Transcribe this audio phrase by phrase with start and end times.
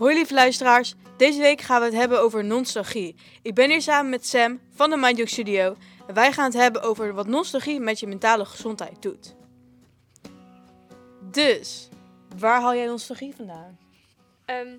[0.00, 3.14] Hoi lieve luisteraars, deze week gaan we het hebben over nostalgie.
[3.42, 5.76] Ik ben hier samen met Sam van de Mindjoke Studio
[6.06, 9.34] en wij gaan het hebben over wat nostalgie met je mentale gezondheid doet.
[11.30, 11.88] Dus,
[12.38, 13.78] waar haal jij nostalgie vandaan?
[14.44, 14.76] Ehm,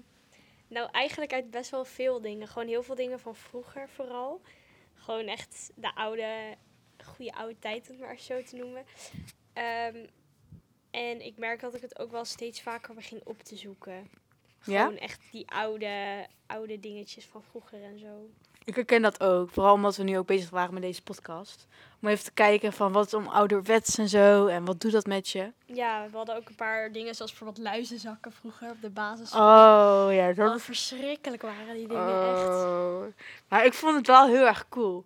[0.67, 2.47] nou, eigenlijk uit best wel veel dingen.
[2.47, 4.41] Gewoon heel veel dingen van vroeger vooral.
[4.95, 6.55] Gewoon echt de oude,
[7.05, 8.83] goede oude tijd, om het maar zo te noemen.
[9.53, 10.05] Ehm,
[10.91, 14.20] en ik merk dat ik het ook wel steeds vaker begin op te zoeken.
[14.63, 14.83] Ja?
[14.83, 18.29] Gewoon echt die oude, oude dingetjes van vroeger en zo.
[18.63, 21.67] Ik herken dat ook, vooral omdat we nu ook bezig waren met deze podcast.
[22.01, 25.05] Om even te kijken van wat is om ouderwets en zo en wat doet dat
[25.05, 25.51] met je?
[25.65, 29.33] Ja, we hadden ook een paar dingen zoals bijvoorbeeld luizenzakken vroeger op de basis.
[29.33, 32.47] Oh ja, dat Wat verschrikkelijk waren die dingen echt.
[32.47, 33.03] Oh.
[33.47, 35.05] Maar ik vond het wel heel erg cool.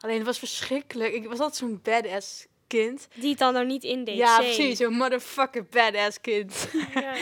[0.00, 1.12] Alleen het was verschrikkelijk.
[1.12, 2.46] Ik was altijd zo'n badass
[2.80, 3.08] kind.
[3.14, 4.16] Die het dan nou niet indeed.
[4.16, 4.42] ja, same.
[4.42, 4.78] precies.
[4.78, 6.66] Zo'n motherfucking badass kind.
[6.94, 7.14] Ja.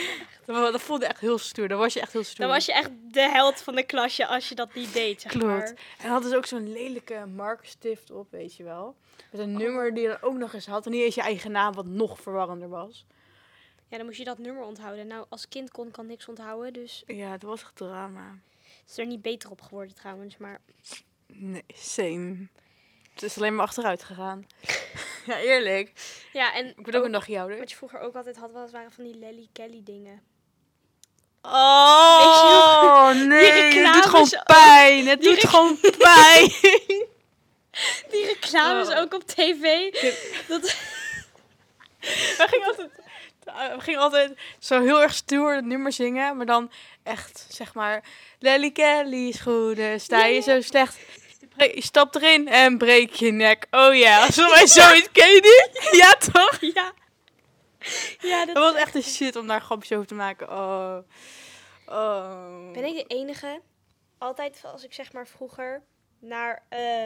[0.71, 1.67] dat, voelde echt heel stoer.
[1.67, 2.45] Dan was je echt heel stoer.
[2.45, 5.31] Dan was je echt de held van de klasje als je dat niet deed, zeg
[5.31, 5.45] Klopt.
[5.47, 5.67] maar.
[5.67, 8.95] En hij had dus ook zo'n lelijke markerstift op, weet je wel.
[9.31, 9.47] Met Oh.
[9.47, 10.85] een nummer die je dan ook nog eens had.
[10.85, 13.05] En niet eens je eigen naam, wat nog verwarrender was.
[13.89, 15.07] Ja, dan moest je dat nummer onthouden.
[15.07, 18.37] Nou, als kind kon ik al niks onthouden, dus Ja, het was echt drama.
[18.81, 20.37] het is er niet beter op geworden trouwens.
[20.37, 20.61] Maar
[21.27, 22.47] Nee, same.
[23.13, 24.47] Het is alleen maar achteruit gegaan.
[25.31, 25.91] ja, eerlijk.
[26.33, 27.57] ja, en Ik ben ook een dagje ouder.
[27.57, 30.21] wat je vroeger ook altijd had, was, waren van die Lelly Kelly dingen.
[31.41, 33.51] Oh, nee.
[33.51, 35.07] Het doet gewoon pijn.
[35.07, 36.51] Het doet gewoon pijn.
[38.09, 38.97] Die reclames Oh.
[38.99, 39.91] ook op tv.
[40.47, 40.61] Dat,
[42.37, 42.89] We gingen altijd,
[43.75, 46.37] we gingen altijd zo heel erg stoer het nummer zingen.
[46.37, 46.71] Maar dan
[47.03, 48.03] echt, zeg maar...
[48.39, 50.97] Lelly Kelly schoenen, sta je zo slecht...
[51.57, 53.67] Je stapt erin en breek je nek.
[53.71, 55.97] Oh ja, als wij zoiets ken je die?
[55.99, 56.57] Ja, toch?
[56.75, 56.93] ja.
[58.19, 60.49] Ja, dat, Dat was echt een shit om daar grapjes over te maken.
[60.49, 60.97] Oh.
[61.85, 62.71] Oh.
[62.71, 63.61] Ben ik de enige?
[64.17, 65.83] Altijd als ik zeg maar vroeger
[66.19, 67.05] naar eh,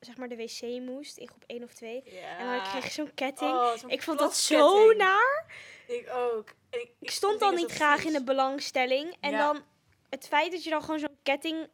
[0.00, 2.02] zeg maar de wc moest, in groep 1 of 2.
[2.04, 2.38] Ja.
[2.38, 3.50] En dan kreeg ik zo'n ketting.
[3.50, 5.44] Oh, ik vond dat zo naar.
[5.86, 6.48] Ik ook.
[6.70, 9.16] En ik, Ik stond al niet graag in de belangstelling.
[9.20, 9.38] En Ja.
[9.38, 9.62] dan
[10.10, 11.68] het feit dat je dan gewoon zo'n ketting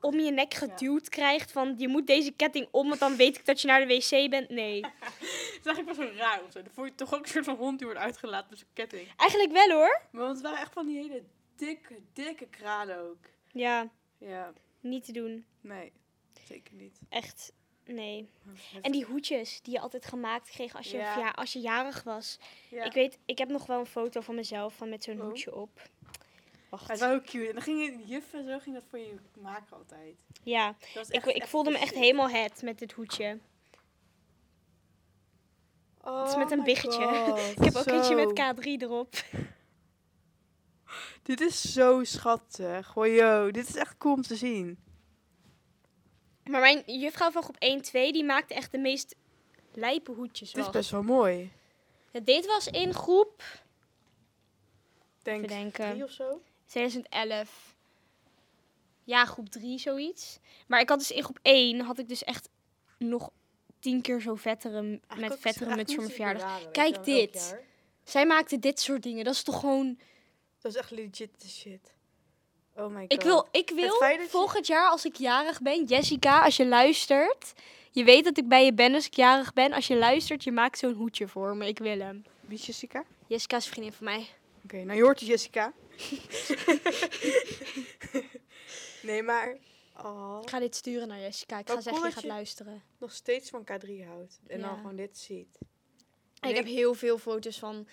[0.00, 1.52] om je nek geduwd krijgt.
[1.52, 4.30] Van je moet deze ketting om, want dan weet ik dat je naar de wc
[4.30, 4.48] bent.
[4.48, 4.80] Nee.
[4.82, 6.62] Dat is eigenlijk wel zo raar of zo.
[6.62, 9.08] Dan voel je toch ook een soort van hond die wordt uitgelaten met zo'n ketting.
[9.16, 10.00] Eigenlijk wel hoor.
[10.10, 11.22] Maar want het waren echt van die hele
[11.56, 13.24] dikke, dikke kranen ook.
[13.52, 15.44] Ja, Ja, niet te doen.
[15.60, 15.92] nee.
[16.46, 16.98] Zeker niet.
[17.08, 17.52] Echt,
[17.84, 18.28] nee.
[18.82, 21.18] En die hoedjes die je altijd gemaakt kreeg als je, Ja.
[21.18, 21.28] ja.
[21.30, 22.38] als je jarig was.
[22.70, 22.84] Ja.
[22.84, 25.26] Ik weet, ik heb nog wel een foto van mezelf van met zo'n Oh.
[25.26, 25.80] hoedje op.
[26.76, 26.88] Wacht.
[26.88, 27.46] Het was heel cute.
[27.48, 30.16] En dan ging je, de juf en zo ging dat voor je maken altijd.
[30.42, 31.98] Ja, Dat ik, echt- ik voelde me echt shit.
[31.98, 33.38] helemaal het met dit hoedje.
[36.02, 37.04] Oh Het is met een my biggetje.
[37.26, 38.26] God, Ik heb ook eentje zo.
[38.26, 39.14] met K3 erop.
[41.22, 42.92] Dit is zo schattig.
[42.94, 43.50] Hoi, yo.
[43.50, 44.78] Dit is echt cool om te zien.
[46.44, 49.14] Maar mijn juffrouw van groep 1, 2, die maakte echt de meest
[49.72, 50.52] lijpe hoedjes.
[50.52, 51.52] Dit is best wel mooi.
[52.10, 53.42] Ja, dit was in groep
[55.22, 56.40] Denk drie of zo.
[56.78, 57.74] 2011.
[59.04, 60.38] Ja, groep 3 zoiets.
[60.66, 62.48] Maar ik had dus in groep 1 had ik dus echt
[62.98, 63.30] nog
[63.80, 66.70] tien keer zo vettere, met ook- vettere muts voor mijn verjaardag.
[66.70, 67.56] Kijk dit.
[68.04, 69.24] Zij maakte dit soort dingen.
[69.24, 69.98] Dat is toch gewoon...
[70.60, 71.92] Dat is echt legit shit.
[72.76, 73.12] Oh my god.
[73.12, 77.52] Ik wil, ik wil je- volgend jaar als ik jarig ben, Jessica, als je luistert.
[77.90, 79.72] Je weet dat ik bij je ben als ik jarig ben.
[79.72, 81.66] Als je luistert, je maakt zo'n hoedje voor me.
[81.66, 82.24] Ik wil hem.
[82.40, 82.98] Wie is Jessica?
[82.98, 84.26] Oké, Jessica is vriendin van mij.
[84.70, 85.72] nou je hoort Jessica.
[89.02, 89.56] nee, maar...
[90.04, 91.58] Oh, Ik ga dit sturen naar Jessica.
[91.58, 92.82] Ik ga Wat zeggen, cool je dat gaat je- luisteren.
[92.98, 94.40] nog steeds van K3 houdt.
[94.46, 95.58] En dan gewoon dit ziet.
[96.40, 97.88] En ik heb heel veel foto's van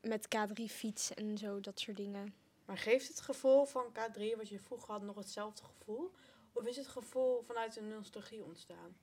[0.00, 2.34] met K3 fiets en zo, dat soort dingen.
[2.64, 6.10] Maar geeft het gevoel van K3 wat je vroeger had nog hetzelfde gevoel?
[6.52, 8.96] Of is het gevoel vanuit een nostalgie ontstaan?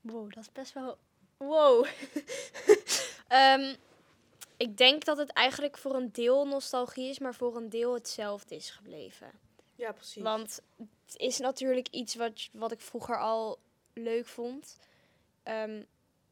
[0.00, 0.98] Wow, dat is best wel.
[1.36, 1.86] Wow.
[3.28, 3.74] Ehm,
[4.64, 8.54] ik denk dat het eigenlijk voor een deel nostalgie is, maar voor een deel hetzelfde
[8.54, 9.30] is gebleven.
[9.74, 10.22] Ja, precies.
[10.22, 13.58] Want het is natuurlijk iets wat, wat ik vroeger al
[13.92, 14.76] leuk vond.
[15.42, 15.82] Ehm,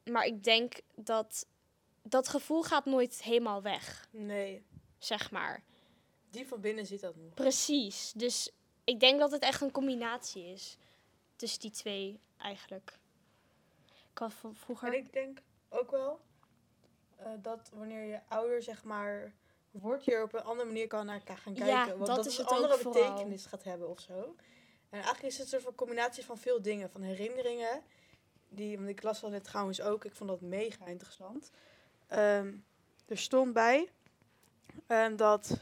[0.05, 1.47] maar ik denk dat
[2.03, 4.63] dat gevoel gaat nooit helemaal weg, Nee,
[4.99, 5.63] zeg maar.
[6.31, 7.35] die van binnen zit dat nog.
[7.35, 8.13] Precies.
[8.17, 8.51] Dus
[8.85, 10.77] ik denk dat het echt een combinatie is
[11.37, 12.99] tussen die twee eigenlijk.
[14.13, 14.89] Ik had van vroeger.
[14.89, 16.21] En ik denk ook wel
[17.25, 19.33] eh, dat wanneer je ouder, zeg maar,
[19.71, 21.99] wordt, je er op een andere manier kan naar gaan Ja, kijken.
[21.99, 24.35] want dat dat, is een andere betekenis gaat hebben of zo.
[24.91, 26.91] En eigenlijk is het een soort van combinatie van veel dingen.
[26.91, 27.83] Van herinneringen.
[28.49, 30.05] Die, want ik las dat net trouwens ook.
[30.05, 31.51] Ik vond dat mega interessant.
[32.07, 32.55] Ehm,
[33.07, 33.91] er stond bij
[34.87, 35.61] ehm, dat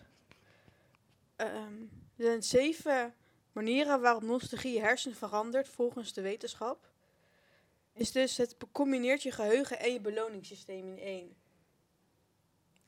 [1.36, 1.80] ehm,
[2.16, 3.14] er zijn zeven
[3.52, 6.88] manieren waarop nostalgie je hersenen verandert volgens de wetenschap.
[7.92, 11.36] Is dus het combineert je geheugen en je beloningssysteem in één.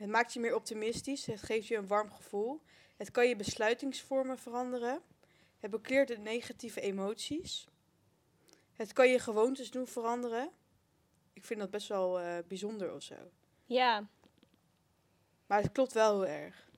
[0.02, 2.60] Het maakt je meer optimistisch, het geeft je een warm gevoel.
[2.96, 5.00] Het kan je besluitingsvormen veranderen.
[5.60, 7.66] Het bekleert de negatieve emoties.
[8.72, 10.50] Het kan je gewoontes doen veranderen.
[11.32, 13.14] Ik vind dat best wel eh, bijzonder of zo.
[13.64, 14.08] Ja.
[15.46, 16.68] Maar het klopt wel heel erg.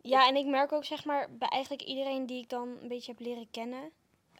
[0.00, 3.12] Ja, en ik merk ook zeg maar bij eigenlijk iedereen die ik dan een beetje
[3.12, 3.90] heb leren kennen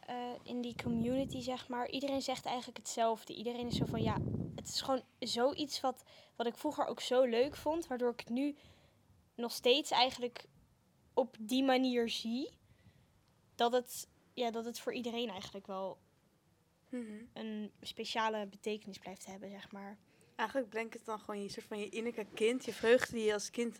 [0.05, 1.89] eh, in die community, zeg maar.
[1.89, 3.33] Iedereen zegt eigenlijk hetzelfde.
[3.33, 4.17] Iedereen is zo van ja,
[4.55, 6.03] het is gewoon zoiets wat,
[6.35, 8.55] wat ik vroeger ook zo leuk vond, waardoor ik het nu
[9.35, 10.45] nog steeds eigenlijk
[11.13, 12.49] op die manier zie.
[13.55, 15.97] Dat het, ja, dat het voor iedereen eigenlijk wel
[16.93, 17.23] Mhm.
[17.33, 19.97] een speciale betekenis blijft hebben, zeg maar.
[20.35, 23.33] Eigenlijk brengt het dan gewoon je soort van je innerlijke kind, je vreugde die je
[23.33, 23.79] als kind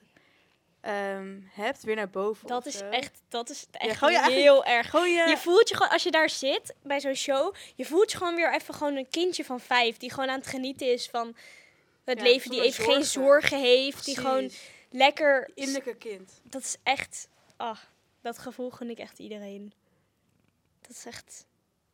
[0.83, 2.47] ehm, hebt, weer naar boven.
[2.47, 2.89] Dat is zo.
[2.89, 4.91] echt, dat is echt heel erg.
[4.91, 5.25] Je...
[5.27, 8.35] Je voelt je gewoon, als je daar zit bij zo'n show, je voelt je gewoon
[8.35, 9.97] weer even gewoon een kindje van vijf.
[9.97, 11.35] Die gewoon aan het genieten is van
[12.03, 12.49] het Ja, leven.
[12.49, 13.59] Die even geen zorgen.
[13.59, 14.05] heeft.
[14.05, 14.51] Die gewoon
[14.89, 15.51] lekker.
[15.53, 16.41] innerlijke kind.
[16.43, 17.27] Dat is echt.
[17.55, 17.91] Ach,
[18.21, 19.73] dat gevoel gun ik echt iedereen.
[20.81, 21.45] Dat is echt.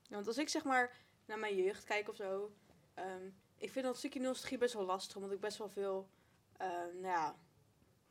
[0.02, 0.92] Ja, want als ik zeg maar
[1.26, 2.52] naar mijn jeugd kijk of zo,
[2.94, 3.24] ehm,
[3.58, 6.10] ik vind dat stukje nostalgie best wel lastig, omdat ik best wel veel,
[6.58, 7.36] ehm, nou ja,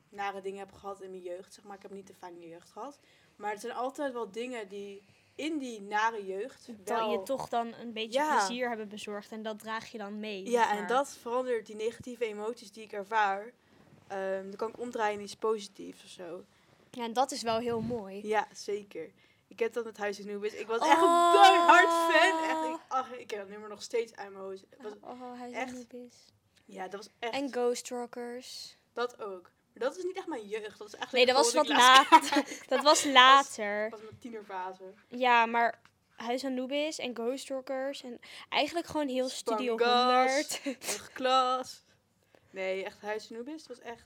[0.09, 1.53] nare dingen heb gehad in mijn jeugd.
[1.53, 2.99] Zeg maar, ik heb niet een fijne jeugd gehad.
[3.35, 5.03] Maar er zijn altijd wel dingen die
[5.35, 7.11] in die nare jeugd Dat wel...
[7.11, 8.37] je toch dan een beetje Ja.
[8.37, 9.31] plezier hebben bezorgd.
[9.31, 10.49] En dat draag je dan mee.
[10.49, 13.51] Ja, en dat verandert die negatieve emoties die ik ervaar.
[14.07, 16.43] Ehm dan kan ik omdraaien in iets positiefs of zo.
[16.91, 18.27] Ja, en dat is wel heel mooi.
[18.27, 19.11] Ja, zeker.
[19.47, 20.53] Ik heb dat met Huis in Nubis.
[20.53, 20.87] Ik was Oh.
[20.91, 22.43] echt een diehard fan.
[22.49, 24.63] Echt, ik, ach, ik heb dat nummer nog steeds uit mijn hoofd.
[24.81, 25.85] Was- Oh, hij echt-
[26.65, 27.33] ja, dat was echt...
[27.33, 28.77] En Ghost Rockers.
[28.93, 29.51] Dat ook.
[29.73, 30.77] Maar dat is niet echt mijn jeugd.
[30.77, 32.43] Dat is eigenlijk Nee, dat was wat later.
[32.67, 33.89] Dat was later.
[33.89, 34.93] Dat was mijn tienerfase.
[35.07, 35.81] Ja, maar
[36.15, 38.19] Huis Anubis en Ghost Rockers en
[38.49, 40.59] eigenlijk gewoon heel Studio Spangas.
[40.63, 40.97] 100.
[40.97, 41.83] Nog klas.
[42.51, 43.63] Nee, echt Huis in Nubis.
[43.63, 44.05] Dat was echt...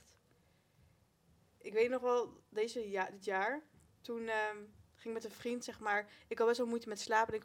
[1.58, 3.62] Ik weet nog wel, deze ja, dit jaar,
[4.00, 4.56] toen ehm,
[4.94, 6.08] ging ik met een vriend, zeg maar...
[6.28, 7.34] Ik had best wel moeite met slapen.
[7.34, 7.44] Ik,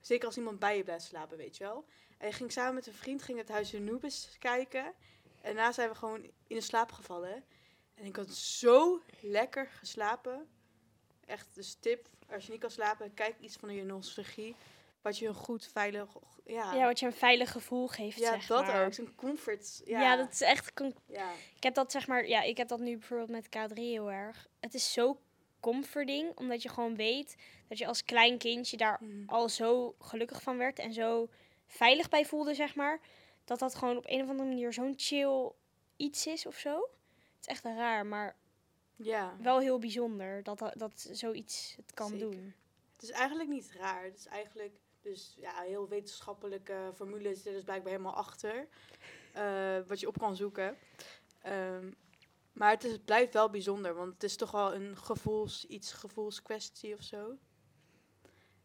[0.00, 1.84] zeker als iemand bij je blijft slapen, weet je wel.
[2.18, 4.84] En ik ging samen met een vriend ging het Huis in Nubis kijken.
[5.40, 7.44] En daarna zijn we gewoon in de slaap gevallen.
[8.00, 10.48] En ik had zo lekker geslapen.
[11.26, 14.54] Echt, dus tip, als je niet kan slapen, kijk iets van je nostalgie.
[15.02, 16.08] Wat je een goed, veilig...
[16.44, 18.84] Ja, Ja, wat je een veilig gevoel geeft, ja zeg dat maar.
[18.86, 18.94] ook.
[18.94, 19.82] Zo'n comfort.
[19.84, 20.16] Ja, Ja.
[20.16, 20.72] dat is echt...
[21.06, 21.30] Ja.
[21.56, 22.26] Ik heb dat zeg maar...
[22.28, 24.48] Ja, ik heb dat nu bijvoorbeeld met K3 heel erg.
[24.60, 25.20] Het is zo
[25.60, 27.36] comforting, omdat je gewoon weet
[27.68, 29.28] dat je als klein kindje daar Mhm.
[29.28, 31.28] al zo gelukkig van werd en zo
[31.66, 33.00] veilig bij voelde, zeg maar.
[33.44, 35.50] Dat dat gewoon op een of andere manier zo'n chill
[35.96, 36.88] iets is of zo.
[37.50, 38.36] Echt raar, maar
[38.96, 39.36] ja.
[39.40, 42.30] wel heel bijzonder dat, dat, zoiets het kan Zeker.
[42.30, 42.54] doen.
[42.92, 44.04] Het is eigenlijk niet raar.
[44.04, 48.68] Het is eigenlijk dus ja, heel wetenschappelijke formule zit er dus blijkbaar helemaal achter.
[49.32, 50.76] eh, wat je op kan zoeken.
[51.42, 51.90] Ehm,
[52.52, 55.92] maar het, is, het blijft wel bijzonder, want het is toch wel een gevoels, iets
[55.92, 57.36] gevoelskwestie of zo.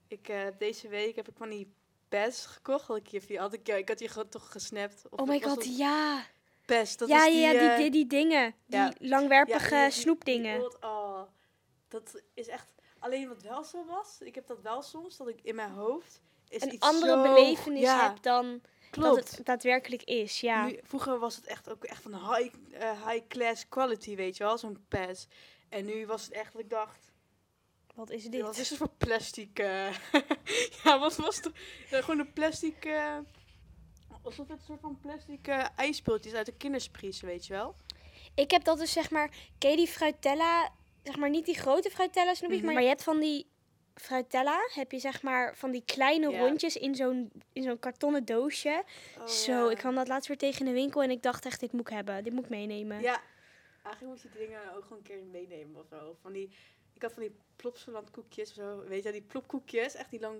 [0.08, 1.74] Ik, eh, deze week heb ik van die
[2.10, 2.88] pest gekocht.
[2.88, 5.10] Had ik, je, die had ik, ja, ik had die ge- toch gesnapt.
[5.10, 6.26] Of Oh my god, ja.
[6.66, 8.56] Pest, dat ja, is die, ja, die, eh, die, die dingen.
[8.66, 10.60] Die langwerpige Ja, die- die- snoepdingen.
[10.60, 11.22] die oh,
[11.88, 12.74] dat is echt...
[13.00, 16.22] Alleen wat wel zo was, ik heb dat wel soms, dat ik in mijn hoofd...
[16.50, 18.62] Is een iets andere zo- belevenis ja, hebt dan
[18.92, 19.16] klopt.
[19.16, 20.40] dat het daadwerkelijk is.
[20.40, 20.66] Ja.
[20.66, 24.44] Nu, vroeger was het echt ook echt van high, eh, high class quality, weet je
[24.44, 25.28] wel, zo'n pes.
[25.70, 27.12] En nu was het echt dat ik dacht,
[27.96, 28.42] Wat is dit?
[28.42, 29.60] wat is er voor plastic?
[29.60, 29.94] eh?
[30.84, 31.50] ja, wat was het?
[31.90, 32.86] Gewoon een plastic...
[34.26, 37.76] alsof het een soort van plastic eh ijspeeltjes uit de kinderspriezen, weet je wel?
[38.36, 40.70] Ik heb dat dus zeg maar, ken die fruitella,
[41.04, 42.74] zeg maar niet die grote fruitella snoepjes, Mhm.
[42.74, 43.48] maar je hebt van die
[43.96, 48.84] fruitella, heb je zeg maar van die kleine rondjes in zo'n in zo'n kartonnen doosje.
[49.20, 49.72] Oh, Zo, ja.
[49.72, 51.82] ik kwam dat laatst weer tegen in de winkel en ik dacht echt, dit moet
[51.90, 53.02] ik hebben, dit moet ik meenemen.
[53.02, 53.22] Ja,
[53.84, 56.18] eigenlijk moet je die dingen ook gewoon een keer meenemen of zo.
[56.22, 56.50] Van die,
[56.94, 58.84] ik had van die plopsaland koekjes of zo.
[58.88, 59.96] Weet je, die plopkoekjes.
[59.96, 60.38] Echt die lang,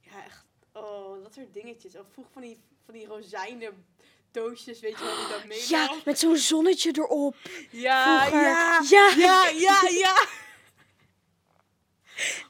[0.00, 1.96] ja echt, oh, dat soort dingetjes.
[1.98, 3.86] Of vroeg van die, van die rozijnen
[4.30, 5.68] doosjes, weet je wel, die dan meenam.
[5.68, 7.36] Ja, met zo'n zonnetje erop.
[7.70, 8.48] ja, vroeger.
[8.50, 9.12] ja, Ja.
[9.16, 10.26] ja, ja, ja.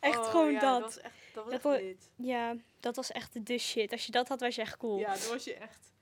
[0.00, 0.80] Echt Oh, gewoon ja, dat.
[0.80, 2.10] Dat was echt, dat was Dat echt wa- lit.
[2.16, 3.92] Ja, dat was echt de shit.
[3.92, 4.99] Als je dat had, was je echt cool.
[4.99, 5.92] Ja, dat was je echt.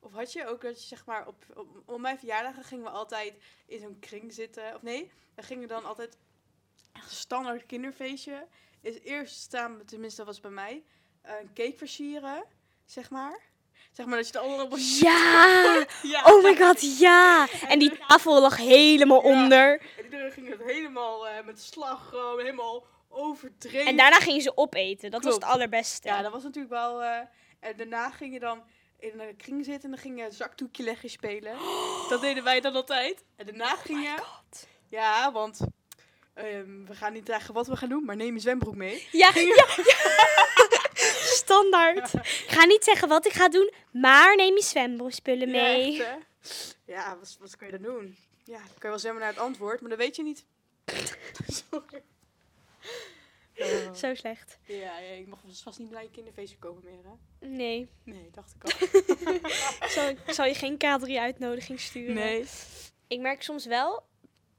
[0.00, 2.90] Of had je ook dat je zeg maar op, op, op mijn verjaardagen gingen we
[2.90, 3.34] altijd
[3.66, 4.74] in zo'n kring zitten.
[4.74, 6.16] Of nee, we gingen dan altijd
[6.92, 8.46] echt een standaard kinderfeestje.
[8.80, 10.84] Is eerst staan, tenminste dat was bij mij,
[11.22, 12.44] een cake versieren,
[12.84, 13.40] zeg maar.
[13.98, 15.84] Zeg maar dat je het allemaal op Ja!
[16.02, 16.22] Ja.
[16.24, 17.46] Oh my god, ja!
[17.68, 19.28] En die tafel lag helemaal Ja.
[19.42, 19.80] onder.
[19.98, 23.86] En iedereen ging het helemaal eh, met slagroom, helemaal overdreven.
[23.86, 25.10] En daarna gingen ze opeten.
[25.10, 26.08] Dat was het allerbeste.
[26.08, 27.02] Ja, dat was natuurlijk wel...
[27.02, 27.18] eh,
[27.60, 28.62] en daarna ging je dan
[28.98, 31.56] in een kring zitten en dan ging je zakdoekje leggen spelen.
[32.08, 33.24] Dat deden wij dan altijd.
[33.36, 34.14] En daarna ging je...
[34.22, 34.66] God.
[34.88, 35.60] Ja, want
[36.38, 39.08] ehm, we gaan niet zeggen wat we gaan doen, maar neem je zwembroek mee.
[39.12, 39.66] Ja, ja, ja.
[41.42, 42.14] Standaard.
[42.14, 45.92] Ik ga niet zeggen wat ik ga doen, maar neem je zwemspullen mee.
[45.92, 48.16] Ja, echt, ja wat, wat kan je dan doen?
[48.44, 50.44] Ja, dan kan je wel zwemmen naar het antwoord, maar dat weet je niet.
[51.70, 52.02] Sorry.
[53.56, 53.94] Oh.
[53.94, 54.58] Zo slecht.
[54.66, 57.46] Ja, ja, ik mag vast niet naar je kinderfeestje komen meer, hè?
[57.48, 57.90] Nee.
[58.04, 58.70] Nee, dacht ik al.
[59.86, 62.14] Ik zal, ik zal je geen K3-uitnodiging sturen.
[62.14, 62.44] Nee.
[63.06, 64.02] Ik merk soms wel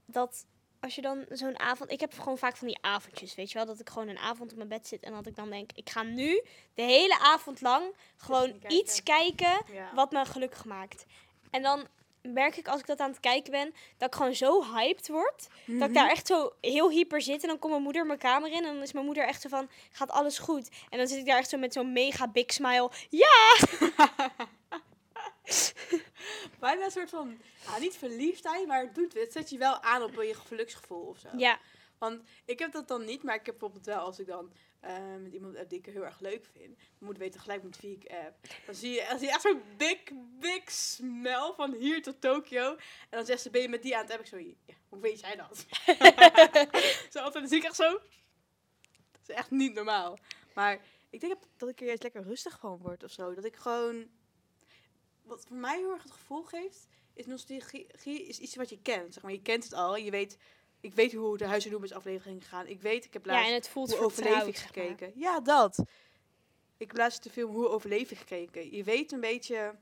[0.05, 0.45] dat
[0.79, 1.91] als je dan zo'n avond...
[1.91, 3.65] Ik heb gewoon vaak van die avondjes, weet je wel?
[3.67, 5.71] Dat ik gewoon een avond op mijn bed zit en dat ik dan denk...
[5.75, 6.43] Ik ga nu
[6.73, 8.71] de hele avond lang gewoon kijken.
[8.71, 9.91] iets kijken Ja.
[9.93, 11.05] wat me gelukkig maakt.
[11.49, 11.87] En dan
[12.21, 15.47] merk ik als ik dat aan het kijken ben, dat ik gewoon zo hyped word.
[15.65, 17.41] Dat ik daar echt zo heel hyper zit.
[17.41, 18.65] En dan komt mijn moeder mijn kamer in.
[18.65, 20.69] En dan is mijn moeder echt zo van, gaat alles goed?
[20.89, 22.91] En dan zit ik daar echt zo met zo'n mega big smile.
[23.09, 23.55] Ja!
[26.59, 30.03] Bijna een soort van, ja, niet verliefdheid, maar het doet het zet je wel aan
[30.03, 31.29] op je geluksgevoel of zo.
[31.37, 31.59] Ja,
[31.97, 35.15] Want ik heb dat dan niet, maar ik heb bijvoorbeeld wel als ik dan eh,
[35.21, 36.77] met iemand app die ik heel erg leuk vind.
[36.97, 38.35] Moet weten gelijk met wie ik app.
[38.65, 39.99] Dan zie je, dan zie je echt zo'n big,
[40.39, 42.75] big smell van hier tot Tokio.
[42.75, 44.19] En dan zegt ze, ben je met die aan het app?
[44.19, 45.65] Ik zo, ja, hoe weet jij dat?
[47.13, 47.91] zo altijd, dan zie ik echt zo.
[49.11, 50.17] Dat is echt niet normaal.
[50.53, 50.79] Maar
[51.09, 53.33] ik denk dat ik er juist lekker rustig van word of zo.
[53.33, 54.09] Dat ik gewoon...
[55.29, 57.87] Wat voor mij heel erg het gevoel geeft, is nostalgie
[58.27, 59.13] is iets wat je kent.
[59.13, 59.95] Zeg maar, je kent het al.
[59.95, 60.37] Je weet,
[60.79, 62.67] ik weet hoe de Huis en Noemers aflevering gegaan.
[62.67, 64.53] Ik weet, ik heb ja laatst en het voelt hoe overleef zeg maar.
[64.55, 65.11] gekeken.
[65.15, 65.77] Ja, dat.
[66.77, 68.75] Ik heb laatst de film Hoe overleef ik gekeken.
[68.75, 69.75] Je weet een beetje,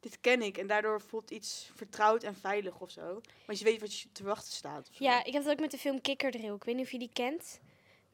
[0.00, 0.58] dit ken ik.
[0.58, 3.20] En daardoor voelt iets vertrouwd en veilig of zo.
[3.46, 4.88] Want je weet wat je te wachten staat.
[4.92, 6.54] Ja, ik heb dat ook met de film Kikkerdrill.
[6.54, 7.60] Ik weet niet of je die kent.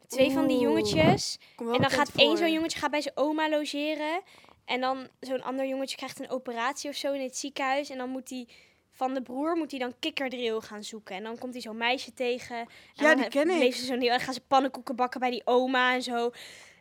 [0.07, 1.39] Twee van die jongetjes.
[1.57, 4.23] En dan gaat één zo'n jongetje gaat bij zijn oma logeren.
[4.69, 7.91] En dan zo'n ander jongetje krijgt een operatie of zo in het ziekenhuis.
[7.91, 8.47] En dan moet hij
[8.91, 11.17] van de broer moet hij dan kikkerdrill gaan zoeken.
[11.17, 12.57] En dan komt hij zo'n meisje tegen.
[12.57, 13.75] En Ja, dan die ken ik.
[13.75, 16.31] ze zo'n heel, en gaan ze pannenkoeken bakken bij die oma en zo.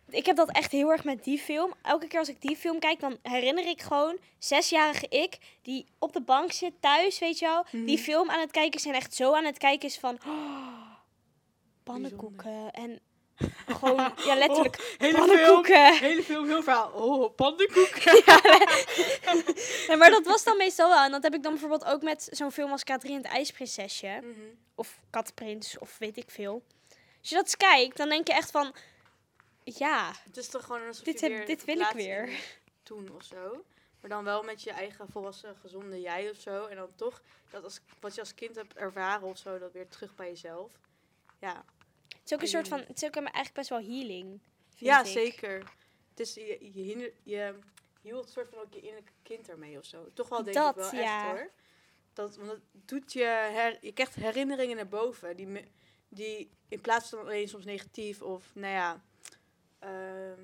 [0.09, 1.73] Ik heb dat echt heel erg met die film.
[1.81, 6.13] Elke keer als ik die film kijk, dan herinner ik gewoon zesjarige ik die op
[6.13, 7.65] de bank zit thuis, weet je wel.
[7.71, 8.03] Die Mhm.
[8.03, 10.93] film aan het kijken is en echt zo aan het kijken is van oh,
[11.83, 12.99] pannenkoeken en
[13.67, 15.93] gewoon ja letterlijk Oh, hele film, pannenkoeken.
[15.97, 16.91] hele film, heel verhaal.
[16.91, 17.89] Oh, pannenkoek.
[19.87, 21.03] Ja, maar dat was dan meestal wel.
[21.03, 24.19] En dat heb ik dan bijvoorbeeld ook met zo'n film als K3 en het IJsprinsesje.
[24.23, 24.39] Mhm.
[24.75, 26.63] Of Katprins, of weet ik veel.
[27.19, 28.73] Als je dat eens kijkt, dan denk je echt van...
[29.63, 32.29] Ja, Het is toch gewoon alsof Dit je heb- dit wil ik weer.
[32.83, 33.63] Toen of zo.
[34.01, 36.65] Maar dan wel met je eigen volwassen, gezonde jij of zo.
[36.65, 39.87] En dan toch, dat als, wat je als kind hebt ervaren of zo, dat weer
[39.87, 40.71] terug bij jezelf.
[41.39, 41.63] Ja,
[42.27, 42.79] is ook een soort van...
[42.79, 44.39] Het is ook eigenlijk best wel healing.
[44.75, 45.05] ja ik.
[45.05, 45.57] zeker.
[46.09, 47.53] Het is, je, je, hinder, je
[48.01, 50.09] hield een soort van ook je innerlijke kind ermee of zo.
[50.13, 51.27] Toch wel denk Dat, ik wel ja.
[51.27, 51.51] echt hoor.
[52.13, 55.35] Dat, want het doet je, her, je krijgt herinneringen naar boven.
[55.35, 55.71] Die,
[56.07, 59.03] die in plaats van alleen soms negatief of nou ja,
[59.79, 60.41] ehm,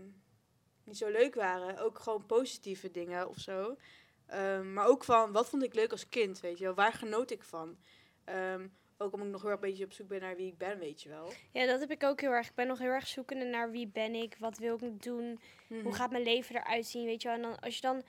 [0.84, 1.78] niet zo leuk waren.
[1.78, 3.78] Ook gewoon positieve dingen of zo.
[4.26, 6.74] Ehm, maar ook van, wat vond ik leuk als kind, weet je wel?
[6.74, 7.78] Waar genoot ik van?
[8.24, 8.68] Ehm,
[9.04, 10.80] ook omdat ik nog heel erg een beetje op zoek ben naar wie ik ben,
[10.80, 11.34] weet je wel.
[11.52, 12.48] Ja, dat heb ik ook heel erg.
[12.50, 15.84] Ik ben nog heel erg zoekende naar wie ben ik, wat wil ik doen, Mhm.
[15.84, 17.38] hoe gaat mijn leven eruit zien, weet je wel.
[17.38, 18.04] En dan, als je dan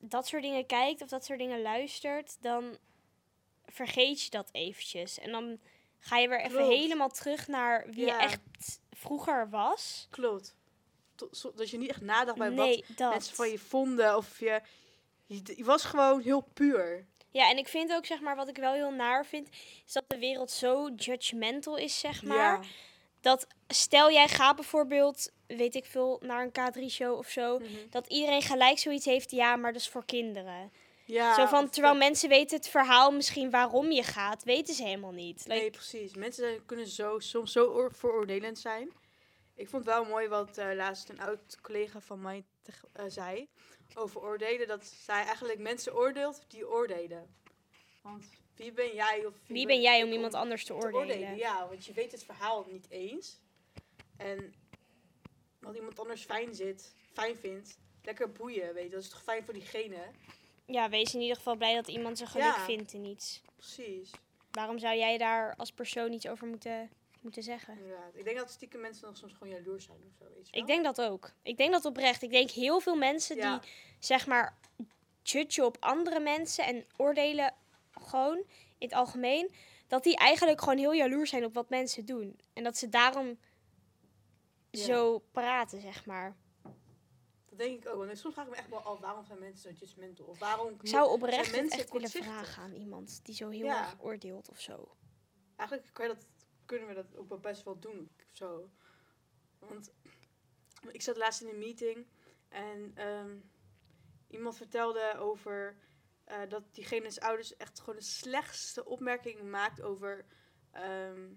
[0.00, 2.78] dat soort dingen kijkt of dat soort dingen luistert, dan
[3.66, 5.18] vergeet je dat eventjes.
[5.18, 5.58] En dan
[5.98, 6.72] ga je weer even Klopt.
[6.74, 8.16] helemaal terug naar wie Ja.
[8.16, 8.40] je echt
[8.90, 10.06] vroeger was.
[10.10, 10.56] Klopt.
[11.54, 13.10] Dat je niet echt nadacht bij wat dat.
[13.12, 14.16] mensen van je vonden.
[14.16, 14.60] Of je,
[15.26, 17.06] je, je was gewoon heel puur.
[17.32, 19.48] Ja, en ik vind ook, zeg maar, wat ik wel heel naar vind,
[19.86, 22.36] is dat de wereld zo judgmental is, zeg maar.
[22.36, 22.60] Ja.
[23.20, 27.58] Dat stel jij gaat bijvoorbeeld, weet ik veel, naar een K3-show of zo.
[27.58, 27.68] Mhm.
[27.90, 30.72] Dat iedereen gelijk zoiets heeft, ja, maar dat is voor kinderen.
[31.04, 34.82] ja zo van, terwijl dat- mensen weten het verhaal misschien waarom je gaat, weten ze
[34.84, 35.42] helemaal niet.
[35.46, 36.14] Like, Nee, precies.
[36.14, 38.92] Mensen kunnen zo, soms zo oor- vooroordelend zijn.
[39.56, 42.44] Ik vond wel mooi wat eh, laatst een oud collega van mij
[42.92, 43.48] eh, zei
[43.96, 44.66] over oordelen.
[44.68, 47.34] Dat zij eigenlijk mensen oordeelt die oordelen.
[48.02, 48.24] Want
[48.56, 51.36] wie ben jij of wie ben jij om iemand anders te te oordelen?
[51.36, 53.40] Ja, want je weet het verhaal niet eens.
[54.16, 54.54] En
[55.60, 58.90] wat iemand anders fijn zit, fijn vindt, lekker boeien, weet je.
[58.90, 59.96] Dat is toch fijn voor diegene?
[60.66, 62.64] Ja, wees in ieder geval blij dat iemand zijn geluk Ja.
[62.64, 63.42] vindt in iets.
[63.56, 64.10] Precies.
[64.50, 66.90] Waarom zou jij daar als persoon iets over moeten
[67.22, 67.74] moeten zeggen.
[67.78, 68.14] Inderdaad.
[68.14, 70.60] Ik denk dat stiekem mensen nog soms gewoon jaloers zijn of zo, weet je wel?
[70.60, 71.32] Ik denk dat ook.
[71.42, 72.22] Ik denk dat oprecht.
[72.22, 73.58] Ik denk heel veel mensen Ja.
[73.58, 74.58] die zeg maar
[75.22, 77.54] judgen op andere mensen en oordelen
[77.90, 78.36] gewoon
[78.78, 79.50] in het algemeen,
[79.86, 82.40] dat die eigenlijk gewoon heel jaloers zijn op wat mensen doen.
[82.52, 83.38] En dat ze daarom
[84.70, 84.84] Ja.
[84.84, 86.36] zo praten, zeg maar.
[87.48, 88.04] Dat denk ik ook.
[88.06, 90.26] Want soms vraag ik me echt wel af, waarom zijn mensen zo judgmental?
[90.26, 90.68] Of waarom...
[90.68, 93.78] Ik zou oprecht mensen echt willen vragen aan iemand die zo heel Ja.
[93.80, 94.96] erg oordeelt of zo.
[95.56, 96.26] Eigenlijk kan je dat,
[96.64, 98.10] kunnen we dat ook wel best wel doen.
[98.30, 98.70] Zo.
[99.58, 99.92] Want
[100.90, 102.06] ik zat laatst in een meeting
[102.48, 103.36] en ehm,
[104.28, 105.76] iemand vertelde over
[106.24, 110.26] eh, dat diegene's ouders echt gewoon de slechtste opmerking maakt over
[110.70, 111.28] ehm,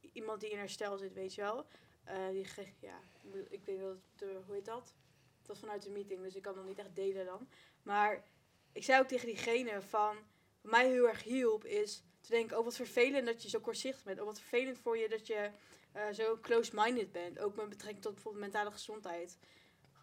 [0.00, 1.66] iemand die in herstel zit, weet je wel.
[2.04, 2.46] Eh, die
[2.80, 3.00] ja,
[3.48, 4.96] ik weet wel, hoe heet dat?
[5.38, 7.48] Het was vanuit de meeting, dus ik kan dat niet echt delen dan.
[7.82, 8.24] Maar
[8.72, 10.16] ik zei ook tegen diegene van,
[10.60, 14.04] wat mij heel erg hielp, is te denken, oh wat vervelend dat je zo kortzichtig
[14.04, 14.20] bent.
[14.20, 15.50] Oh wat vervelend voor je dat je
[15.92, 17.38] eh, zo close-minded bent.
[17.38, 19.38] Ook met betrekking tot bijvoorbeeld mentale gezondheid.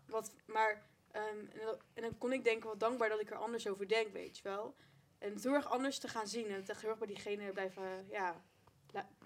[0.05, 3.37] Wat, maar, ehm, en, dan, en dan kon ik denken, wat dankbaar dat ik er
[3.37, 4.75] anders over denk, weet je wel.
[5.17, 7.51] En het heel erg anders te gaan zien en het echt heel erg bij diegene
[7.51, 8.41] blijven, ja,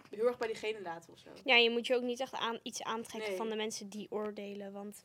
[0.10, 1.30] heel erg bij diegene laten of zo.
[1.30, 3.38] Maar Ja, je moet je ook niet echt aan, iets aantrekken Nee.
[3.38, 4.72] van de mensen die oordelen.
[4.72, 5.04] Want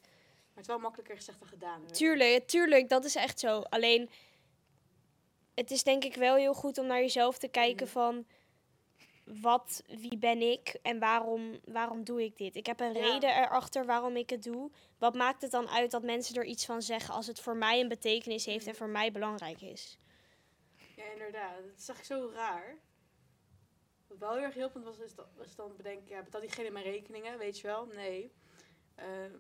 [0.51, 1.83] het is wel makkelijker gezegd dan gedaan.
[1.87, 1.93] Hè?
[1.93, 3.61] tuurlijk, tuurlijk, dat is echt zo.
[3.61, 4.11] Alleen,
[5.59, 7.93] het is denk ik wel heel goed om naar jezelf te kijken Mhm.
[7.95, 8.27] van...
[9.41, 12.57] Wat, wie ben ik en waarom, waarom doe ik dit?
[12.57, 13.13] Ik heb een Ja.
[13.13, 14.71] reden erachter waarom ik het doe.
[14.99, 17.81] Wat maakt het dan uit dat mensen er iets van zeggen als het voor mij
[17.81, 18.79] een betekenis heeft en Mhm.
[18.79, 19.99] voor mij belangrijk is?
[20.97, 21.57] Ja, inderdaad.
[21.57, 22.79] Dat is echt zo raar.
[24.07, 27.39] Wat wel heel erg was, is, dat, was dan bedenken, ja, betaalt diegene mijn rekeningen,
[27.39, 27.87] weet je wel?
[27.87, 28.33] Nee.
[28.99, 29.33] Ehm,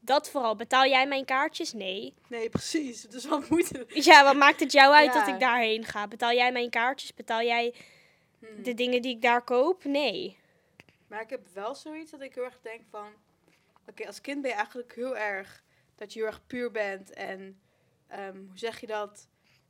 [0.00, 0.56] Dat vooral.
[0.56, 1.72] Betaal jij mijn kaartjes?
[1.72, 2.14] Nee.
[2.28, 3.02] nee, precies.
[3.02, 3.84] Het is wel moeite.
[3.88, 6.08] Ja, wat maakt het jou uit dat ik daarheen ga?
[6.08, 7.14] Betaal jij mijn kaartjes?
[7.14, 7.74] Betaal jij
[8.38, 8.62] Hmm.
[8.62, 9.84] de dingen die ik daar koop?
[9.84, 10.38] Nee.
[11.06, 13.06] Maar ik heb wel zoiets dat ik heel erg denk van...
[13.88, 15.62] Oké, als kind ben je eigenlijk heel erg...
[15.96, 17.60] Dat je heel erg puur bent en...
[18.08, 19.28] ehm, hoe zeg je dat?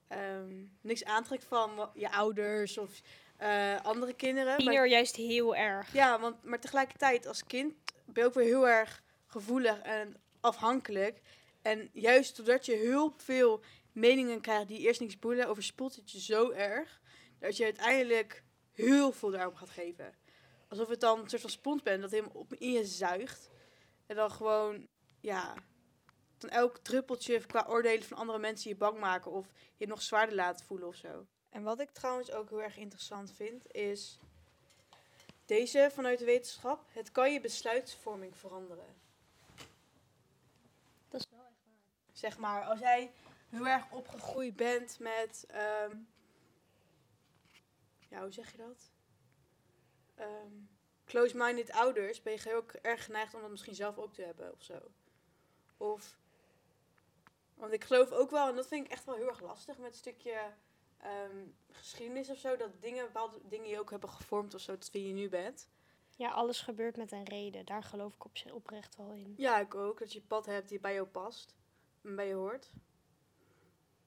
[0.08, 2.90] Ehm, niks aantrekt van je ouders of
[3.36, 4.46] eh, andere kinderen.
[4.48, 5.92] Maar- Tiener juist heel erg.
[5.92, 7.74] Ja, want, maar tegelijkertijd als kind
[8.04, 11.20] ben je ook weer heel erg gevoelig en afhankelijk.
[11.62, 13.60] En juist doordat je heel veel
[13.92, 17.00] meningen krijgt die eerst niks boeien, overspoelt het je zo erg
[17.38, 20.14] dat je uiteindelijk heel veel daarop gaat geven.
[20.68, 23.50] Alsof het dan een soort van spons bent dat helemaal op in je zuigt.
[24.06, 24.88] En dan gewoon,
[25.20, 25.54] ja,
[26.38, 30.34] dan elk druppeltje qua oordelen van andere mensen je bang maken of je nog zwaarder
[30.34, 31.26] laten voelen of zo.
[31.50, 34.18] En wat ik trouwens ook heel erg interessant vind, is
[35.44, 36.84] deze vanuit de wetenschap.
[36.88, 39.00] Het kan je besluitvorming veranderen.
[41.08, 42.11] Dat is wel echt waar.
[42.22, 43.12] Zeg maar, als jij
[43.48, 45.44] heel erg opgegroeid bent met.
[45.48, 45.96] ehm,
[48.08, 48.90] ja, hoe zeg je dat?
[50.14, 50.52] Ehm,
[51.04, 54.62] close-minded ouders, ben je heel erg geneigd om dat misschien zelf ook te hebben of
[54.62, 54.80] zo.
[55.76, 56.18] Of.
[57.54, 59.90] Want ik geloof ook wel, en dat vind ik echt wel heel erg lastig met
[59.90, 60.54] een stukje
[60.98, 64.90] ehm, geschiedenis of zo, dat dingen, bepaalde dingen je ook hebben gevormd of zo tot
[64.90, 65.68] wie je nu bent.
[66.16, 67.64] Ja, alles gebeurt met een reden.
[67.64, 69.34] Daar geloof ik op, oprecht wel in.
[69.36, 69.98] Ja, ik ook.
[69.98, 71.54] Dat je pad hebt die bij jou past.
[72.02, 72.70] Bij je hoort.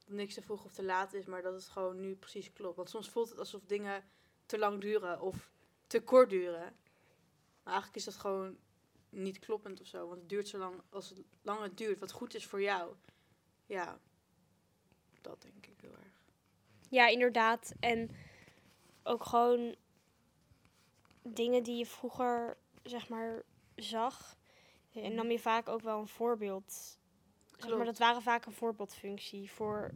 [0.05, 2.75] Dat niks te vroeg of te laat is, maar dat het gewoon nu precies klopt.
[2.75, 4.03] Want soms voelt het alsof dingen
[4.45, 5.51] te lang duren of
[5.88, 6.75] te kort duren.
[7.63, 8.58] Maar eigenlijk is dat gewoon
[9.10, 10.08] niet kloppend of zo.
[10.08, 11.99] Want het duurt zo lang als het lang het duurt.
[11.99, 12.95] Wat goed is voor jou.
[13.65, 13.99] Ja,
[15.21, 16.23] dat denk ik heel erg.
[16.89, 17.73] Ja, inderdaad.
[17.79, 18.10] En
[19.03, 19.75] ook gewoon
[21.21, 23.43] dingen die je vroeger, zeg maar,
[23.75, 24.38] zag.
[24.93, 26.97] En nam je vaak ook wel een voorbeeld.
[27.57, 29.91] Zeg maar, dat waren vaak een voorbeeldfunctie voor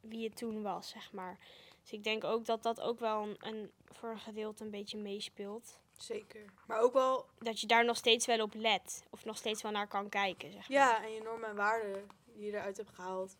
[0.00, 1.38] wie je toen was, zeg maar.
[1.82, 4.98] Dus ik denk ook dat dat ook wel een, een, voor een gedeelte een beetje
[4.98, 5.78] meespeelt.
[5.96, 6.44] Zeker.
[6.66, 9.04] Maar ook wel, Dat je daar nog steeds wel op let.
[9.10, 10.78] Of nog steeds wel naar kan kijken, zeg maar.
[10.78, 13.36] ja, en je normen en waarden die je eruit hebt gehaald.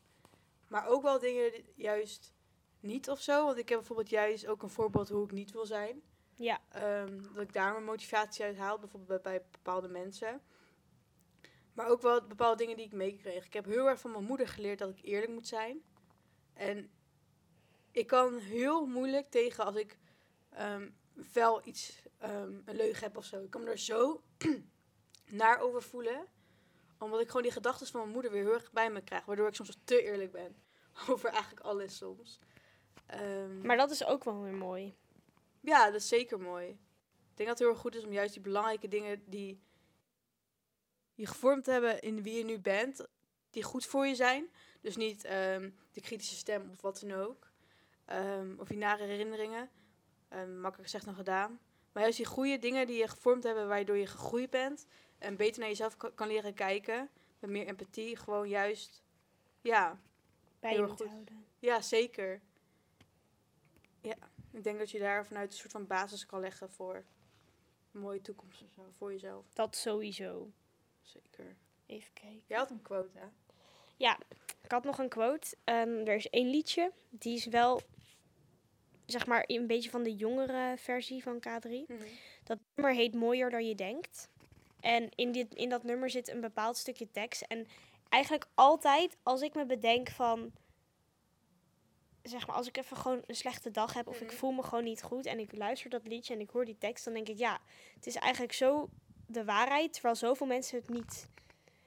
[0.69, 2.33] Maar ook wel dingen juist
[2.81, 3.45] niet of zo.
[3.45, 6.03] Want ik heb bijvoorbeeld juist ook een voorbeeld hoe ik niet wil zijn.
[6.37, 6.61] Ja.
[6.69, 10.43] Ehm, dat ik daar mijn motivatie uit haal, bijvoorbeeld bij, bij bepaalde mensen.
[11.75, 13.47] Maar ook wel bepaalde dingen die ik meekreeg.
[13.47, 15.83] Ik heb heel erg van mijn moeder geleerd dat ik eerlijk moet zijn.
[16.53, 16.91] En
[17.91, 19.99] ik kan heel moeilijk tegen als ik
[20.51, 20.91] ehm,
[21.33, 23.43] wel iets, ehm, een leugen heb of zo.
[23.43, 24.23] Ik kan me er zo
[25.27, 26.27] naar over voelen.
[26.99, 29.25] Omdat ik gewoon die gedachten van mijn moeder weer heel erg bij me krijg.
[29.25, 30.57] Waardoor ik soms te eerlijk ben.
[31.09, 32.39] Over eigenlijk alles soms.
[33.07, 34.97] Ehm, Maar dat is ook wel weer mooi.
[35.61, 36.69] ja, dat is zeker mooi.
[36.69, 39.63] Ik denk dat het heel erg goed is om juist die belangrijke dingen die
[41.15, 43.07] je gevormd hebben in wie je nu bent,
[43.51, 44.51] die goed voor je zijn.
[44.81, 47.51] Dus niet ehm, de kritische stem of wat dan ook.
[48.05, 49.71] Ehm, of je nare herinneringen.
[50.29, 51.61] Ehm, makkelijker gezegd dan gedaan.
[51.93, 54.87] Maar juist die goede dingen die je gevormd hebben, waardoor je gegroeid bent.
[55.19, 57.11] En beter naar jezelf kan, leren kijken.
[57.39, 58.17] Met meer empathie.
[58.17, 59.03] Gewoon juist,
[59.61, 60.01] ja,
[60.61, 61.09] Bij je goed.
[61.09, 61.47] houden.
[61.59, 62.41] ja, zeker.
[64.01, 64.17] Ja,
[64.51, 67.05] ik denk dat je daar vanuit een soort van basis kan leggen voor
[67.93, 68.93] een mooie toekomst of zo.
[68.97, 70.51] Voor jezelf, Dat sowieso.
[71.05, 71.57] Zeker.
[71.87, 72.43] Even kijken.
[72.47, 73.27] Jij had een quote, hè?
[74.63, 75.57] Ik had nog een quote.
[75.65, 76.93] Ehm, er is één liedje.
[77.11, 77.81] Die is wel,
[79.07, 81.87] zeg maar, een beetje van de jongere versie van K3.
[82.45, 84.29] Dat nummer heet Mooier dan je denkt.
[84.81, 87.43] En in, dit, in dat nummer zit een bepaald stukje tekst.
[87.43, 87.67] En
[88.09, 90.53] eigenlijk altijd als ik me bedenk van...
[92.23, 94.37] Zeg maar, als ik even gewoon een slechte dag heb of ik Mhm.
[94.37, 95.27] voel me gewoon niet goed...
[95.27, 97.05] en ik luister dat liedje en ik hoor die tekst...
[97.05, 97.61] dan denk ik, ja,
[97.95, 98.89] het is eigenlijk zo
[99.35, 99.93] de waarheid...
[99.93, 101.27] terwijl zoveel mensen het niet,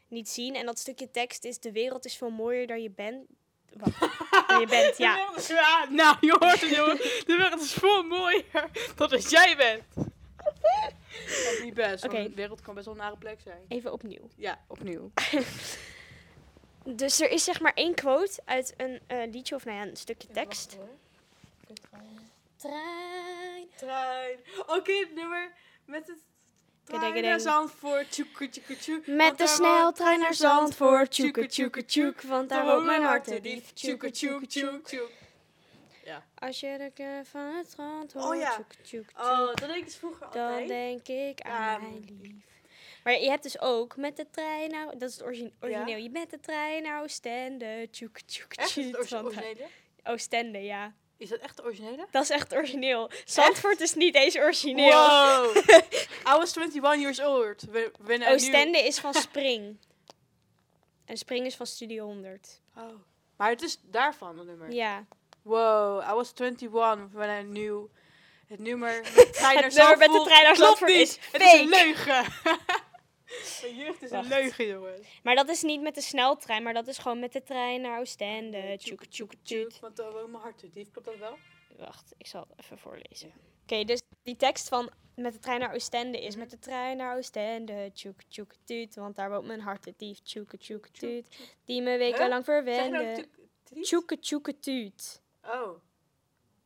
[0.08, 0.56] niet zien.
[0.56, 1.60] En dat stukje tekst is...
[1.60, 3.26] de wereld is veel mooier dan je bent.
[4.48, 5.12] Dan je bent, ja.
[5.14, 6.98] De wereld is- ja, nou, je hoort het, jongen.
[6.98, 9.84] De wereld is veel mooier dan dat jij bent.
[11.26, 12.24] Dat is niet best, want Oké.
[12.24, 13.66] de wereld kan best wel een nare plek zijn.
[13.68, 14.30] Even opnieuw.
[14.36, 15.12] Ja, opnieuw.
[16.84, 19.56] Dus er is zeg maar één quote uit een eh, liedje...
[19.56, 20.78] of nou ja, een stukje tekst.
[22.56, 23.70] Trein.
[23.76, 24.40] Trein.
[24.66, 25.52] Oké, het nummer
[25.86, 26.18] met het
[26.88, 27.39] trein naar.
[27.39, 28.12] Zandvoort.
[28.12, 29.08] Tjoeke, tjoeke, tjoek.
[29.08, 33.73] Met de sneltrein naar Zandvoort, tjoeke tjoeke, tjoek, want daar woont mijn hart te dief,
[33.73, 34.86] tjoeke tjoeke tjoek.
[34.88, 35.10] tjoek.
[36.39, 38.52] Als je de kleur van het strand hoort, Oh ja.
[38.52, 40.67] tjoeke Oh, tjoek, dat deed ik dus vroeger dan altijd.
[40.67, 42.32] denk ik aan Ja, mijn lief.
[43.04, 46.10] Maar je hebt dus ook met de trein naar, dat is het origi- origineel, je
[46.10, 48.78] met de trein naar Oostende, tjoeke tjoeke Echt?
[48.78, 49.69] Is het tjoek, origi- want daar- originele?
[50.04, 50.93] Oostende, ja.
[51.17, 52.08] Is dat echt de originele?
[52.12, 53.10] Dat is echt origineel.
[53.25, 55.08] Zandvoort is niet eens origineel.
[55.08, 55.58] Wow.
[56.32, 57.63] I was 21 years old.
[57.99, 59.77] When, Oostende is van Spring.
[61.06, 62.62] En Spring is van Studio 100.
[62.77, 62.84] Oh.
[63.36, 64.71] Maar het is daarvan, het nummer.
[64.71, 65.06] Ja.
[65.41, 67.88] Wow, I was 21 when I knew
[68.47, 70.91] het nummer met de trein naar Het nummer met de Zandvoort trein naar klopt Zandvoort
[70.91, 71.08] niet.
[71.08, 72.25] is Het is een leugen.
[73.62, 74.24] Mijn jeugd is Wacht.
[74.24, 75.20] een leugen, jongens.
[75.24, 78.00] Maar dat is niet met de sneltrein, maar dat is gewoon met de trein naar
[78.00, 78.78] Oostende.
[78.78, 79.72] Tjoeke tjoeke tjoek.
[79.82, 80.70] Want dan woont mijn hart te.
[80.92, 81.38] Klopt dat wel?
[81.78, 83.34] Wacht, ik zal het even voorlezen.
[83.63, 87.18] Oké, dus die tekst van met de trein naar Oostende is met de trein naar
[87.18, 87.92] Oostende.
[87.94, 90.20] Tjoeke tjoeke tuut, want daar woont mijn hart te dief.
[90.92, 91.28] Tuut,
[91.66, 93.28] die me wekenlang nou verwende.
[93.82, 95.82] Tjoeke tjoeke tuut, Oh.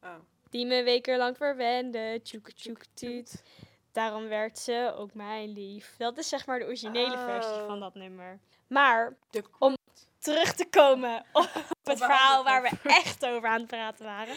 [0.03, 0.15] Oh.
[0.49, 2.19] die me wekenlang verwende.
[2.23, 3.43] Tjoeke tjoeke tuut.
[3.91, 5.95] Daarom werd ze ook mijn lief.
[5.97, 7.65] Dat is zeg maar de originele versie Oh.
[7.65, 8.39] van dat nummer.
[8.67, 9.77] Maar De Om-
[10.19, 14.35] terug te komen op het verhaal waar we echt over aan het praten waren.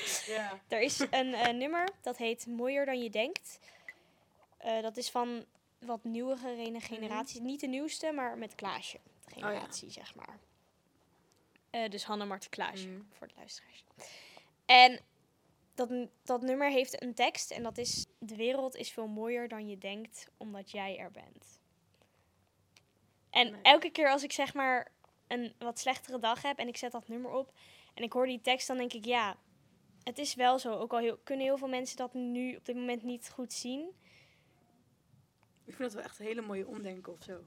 [0.69, 3.59] Er is een eh, nummer dat heet Mooier dan je denkt.
[4.59, 5.45] Eh, dat is van
[5.79, 7.41] wat nieuwere generaties.
[7.41, 8.99] Niet de nieuwste, maar met Klaasje.
[9.25, 10.39] De generatie, zeg maar.
[11.71, 13.01] Eh, dus Hanne Marten Klaasje, Mhm.
[13.19, 13.85] voor de luisteraars.
[14.67, 15.01] En
[15.75, 15.91] dat,
[16.23, 18.07] dat nummer heeft een tekst en dat is...
[18.19, 21.61] De wereld is veel mooier dan je denkt, omdat jij er bent.
[23.31, 23.63] En Nee.
[23.63, 24.93] elke keer als ik zeg maar
[25.27, 27.53] een wat slechtere dag heb en ik zet dat nummer op...
[27.95, 29.37] en ik hoor die tekst, dan denk ik, ja,
[30.03, 30.73] het is wel zo.
[30.73, 33.89] Ook al heel, kunnen heel veel mensen dat nu op dit moment niet goed zien.
[35.65, 37.41] Ik vind dat wel echt een hele mooie omdenken of zo.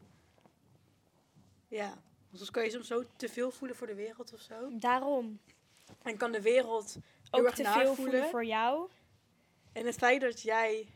[1.68, 1.88] Ja.
[2.28, 4.78] Want soms kan je soms zo te veel voelen voor de wereld of zo.
[4.78, 5.40] Daarom
[6.04, 6.98] En kan de wereld
[7.32, 7.96] ook te veel voelen.
[7.96, 8.90] voelen voor jou.
[9.74, 10.88] En het feit dat jij...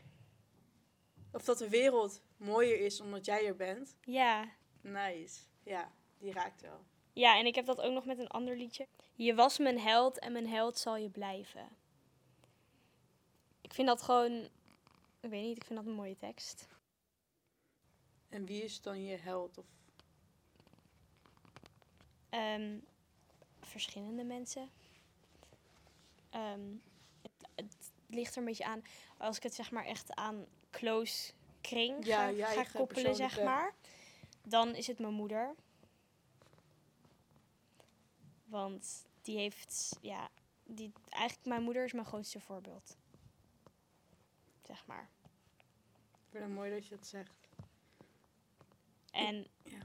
[1.32, 3.96] Of dat de wereld mooier is omdat jij er bent.
[4.00, 4.48] Ja.
[4.80, 5.40] Nice.
[5.62, 6.84] Ja, die raakt wel.
[7.12, 8.86] Ja, en ik heb dat ook nog met een ander liedje.
[9.14, 11.68] Je was mijn held en mijn held zal je blijven.
[13.60, 14.48] Ik vind dat gewoon...
[15.20, 16.68] Ik weet niet, ik vind dat een mooie tekst.
[18.28, 19.58] En wie is dan je held?
[19.58, 19.66] Of...
[22.28, 22.78] Ehm,
[23.60, 24.70] verschillende mensen.
[26.32, 26.74] Ehm,
[27.22, 28.82] het, het ligt er een beetje aan.
[29.16, 33.74] Als ik het zeg maar echt aan close kring Ja, ga, koppelen, zeg maar.
[34.42, 35.54] Dan is het mijn moeder.
[38.44, 40.28] Want die heeft, ja,
[40.64, 42.96] die, eigenlijk mijn moeder is mijn grootste voorbeeld.
[44.62, 45.10] Zeg maar.
[46.12, 47.48] Ik vind het mooi dat je dat zegt.
[49.10, 49.78] En Ja.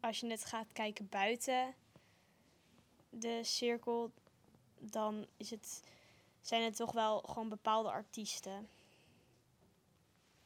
[0.00, 1.74] als je het gaat kijken buiten
[3.10, 4.12] de cirkel,
[4.80, 5.82] dan is het,
[6.40, 8.68] zijn het toch wel gewoon bepaalde artiesten.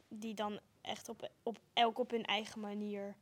[0.08, 3.16] Die dan echt op, op elk op hun eigen manier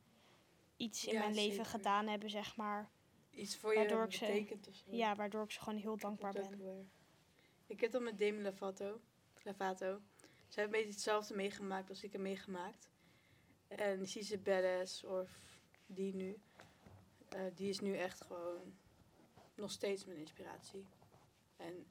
[0.77, 1.65] iets in Ja, mijn leven zeker.
[1.71, 2.89] gedaan hebben, zeg maar.
[3.31, 4.25] Iets voor je ik ze-
[4.67, 4.85] of zo.
[4.95, 6.57] Ja, waardoor ik ze gewoon heel dankbaar ben.
[6.57, 6.85] weer.
[7.67, 8.99] Ik heb dat met Demi Lovato.
[9.43, 9.99] Lovato.
[10.17, 12.89] Zij heeft een beetje hetzelfde meegemaakt als ik heb meegemaakt.
[13.67, 15.29] En She's a Badass, of
[15.85, 16.39] die nu.
[17.29, 18.73] eh, die is nu echt gewoon
[19.55, 20.85] nog steeds mijn inspiratie.
[21.61, 21.85] En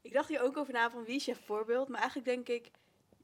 [0.00, 1.88] ik dacht hier ook over na van wie is je voorbeeld.
[1.88, 2.70] Maar eigenlijk denk ik,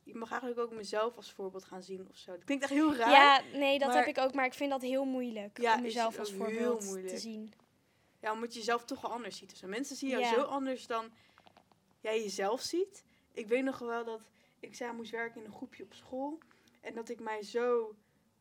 [0.03, 2.31] je mag eigenlijk ook mezelf als voorbeeld gaan zien of zo.
[2.33, 3.11] Dat klinkt echt heel raar.
[3.11, 5.83] Ja, nee, dat maar- heb ik ook, maar ik vind dat heel moeilijk Ja, om
[5.83, 7.53] mezelf als voorbeeld te zien.
[8.21, 9.51] Ja, omdat je jezelf toch wel anders ziet.
[9.51, 10.35] Dus mensen zien jou Ja.
[10.35, 11.13] zo anders dan
[12.01, 13.05] jij jezelf ziet.
[13.33, 14.21] Ik weet nog wel dat
[14.61, 16.39] ik samen moest werken in een groepje op school.
[16.81, 17.95] En dat ik mij zo...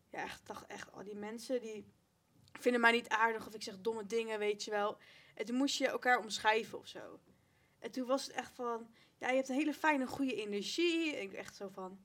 [0.09, 1.85] Ja, echt dacht echt, al die mensen die
[2.59, 3.47] vinden mij niet aardig.
[3.47, 4.97] Of ik zeg domme dingen, weet je wel.
[5.35, 7.19] En toen moest je elkaar omschrijven of zo.
[7.85, 8.87] En toen was het echt van...
[9.17, 11.15] Ja, je hebt een hele fijne, goede energie.
[11.15, 11.99] En ik echt zo van...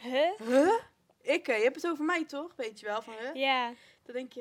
[0.00, 0.30] Huh?
[0.38, 0.72] Huh?
[1.20, 1.48] Ik?
[1.48, 2.52] eh, Je hebt het over mij toch?
[2.56, 3.34] Weet je wel, van huh?
[3.34, 4.40] Ja, Dan denk je...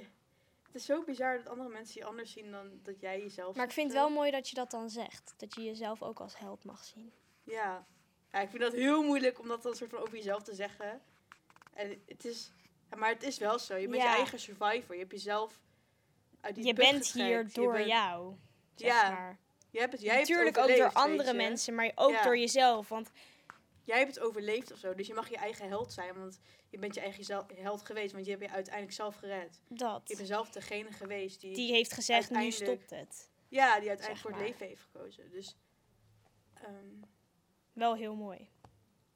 [0.66, 3.66] Het is zo bizar dat andere mensen je anders zien dan dat jij jezelf maar
[3.66, 5.34] ik vind of het wel mooi dat je dat dan zegt.
[5.38, 7.14] Dat je jezelf ook als held mag zien.
[7.44, 7.86] Ja.
[8.32, 11.02] ja, ik vind dat heel moeilijk om dat dan soort van over jezelf te zeggen.
[11.74, 12.52] En het is,
[12.90, 13.76] ja, maar het is wel zo.
[13.76, 14.10] Je bent Ja.
[14.12, 14.94] je eigen survivor.
[14.96, 15.60] Je hebt jezelf
[16.42, 17.28] uit die Je bent getrekt.
[17.28, 18.36] hier door bent- jou,
[18.76, 19.40] zeg Ja, maar.
[19.76, 21.36] Je hebt het, jij hebt het Natuurlijk ook door andere je.
[21.38, 22.24] mensen, maar ook Ja.
[22.24, 22.90] door jezelf.
[22.90, 23.10] Want
[23.84, 24.94] Jij hebt het overleefd of zo.
[24.96, 26.14] Dus je mag je eigen held zijn.
[26.20, 28.14] Want je bent je eigen held geweest.
[28.14, 29.62] Want je hebt je uiteindelijk zelf gered.
[29.68, 30.04] Je dat.
[30.18, 31.54] bent zelf degene geweest die...
[31.56, 33.30] Die heeft gezegd, nu stopt het.
[33.48, 35.30] ja, die uiteindelijk voor het leven heeft gekozen.
[35.32, 35.56] Dus...
[36.54, 37.04] ehm,
[37.74, 38.50] Wel heel mooi.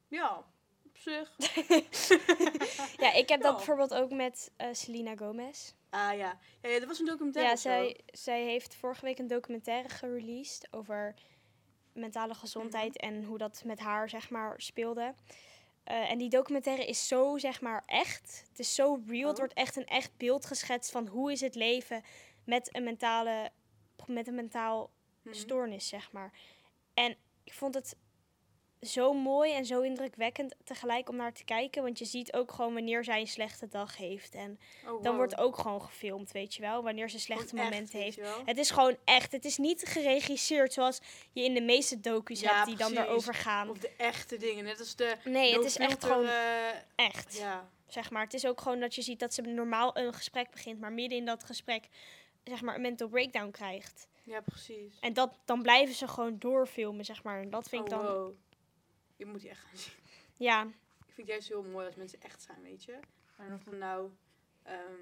[0.08, 0.44] ja,
[0.86, 1.36] op zich.
[2.98, 5.74] Ja, ik heb dat bijvoorbeeld ook met eh Selena Gomez.
[5.90, 6.38] Ah ja.
[6.62, 6.70] ja.
[6.70, 11.14] Ja, dat was een documentaire Ja, zij, zij heeft vorige week een documentaire gereleased over
[11.94, 13.14] mentale gezondheid Mhm.
[13.14, 15.14] en hoe dat met haar, zeg maar, speelde.
[15.84, 18.44] Eh, en die documentaire is zo, zeg maar, echt.
[18.50, 19.22] Het is zo real.
[19.28, 19.38] Het Oh.
[19.38, 22.04] wordt echt een echt beeld geschetst van hoe is het leven
[22.46, 23.52] met een mentale,
[24.08, 24.90] met een mentaal
[25.22, 25.34] Mhm.
[25.36, 26.32] stoornis, zeg maar.
[26.94, 27.96] En ik vond het
[28.82, 31.84] zo mooi en zo indrukwekkend tegelijk om naar te kijken.
[31.84, 34.36] Want je ziet ook gewoon wanneer zij een slechte dag heeft.
[34.36, 36.84] En Oh, dan wordt ook gewoon gefilmd, weet je wel.
[36.84, 38.20] Wanneer ze slechte Gewoon momenten heeft.
[38.46, 39.32] Het is gewoon echt.
[39.32, 41.00] Het is niet geregisseerd zoals
[41.32, 43.70] je in de meeste docu's Ja, hebt die dan erover gaan.
[43.70, 46.30] Of de echte dingen, net als de Nee, het is echt gewoon
[46.96, 47.38] echt.
[47.38, 48.24] ja, Zeg maar.
[48.24, 51.18] Het is ook gewoon dat je ziet dat ze normaal een gesprek begint, maar midden
[51.18, 51.88] in dat gesprek
[52.44, 54.08] zeg maar een mental breakdown krijgt.
[54.24, 55.00] ja, precies.
[55.00, 57.42] En dat, dan blijven ze gewoon doorfilmen, zeg maar.
[57.42, 58.34] En dat vind ik oh, dan, wow.
[59.20, 59.94] Je moet die echt gaan zien.
[60.38, 63.00] ja, Ik vind het juist heel mooi als mensen echt zijn, weet je.
[63.38, 64.12] Maar of nou
[64.64, 64.94] ehm,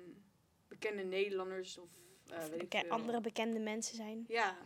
[0.67, 1.89] bekende Nederlanders of
[2.30, 4.25] eh weet ik beke- andere bekende mensen zijn.
[4.27, 4.58] Ja.